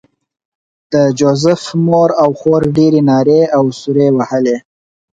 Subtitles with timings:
[0.93, 4.57] د جوزف مور او خور ډېرې نارې او سورې وهلې